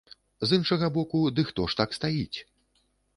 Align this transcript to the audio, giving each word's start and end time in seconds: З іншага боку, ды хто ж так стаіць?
З 0.47 0.57
іншага 0.59 0.87
боку, 0.95 1.21
ды 1.39 1.45
хто 1.49 1.65
ж 1.73 1.77
так 1.83 1.93
стаіць? 1.99 2.39